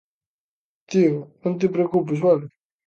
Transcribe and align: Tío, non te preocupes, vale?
Tío, 0.91 1.15
non 1.43 1.53
te 1.59 1.67
preocupes, 1.75 2.19
vale? 2.27 2.45